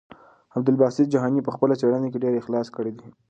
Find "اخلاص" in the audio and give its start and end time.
2.37-2.67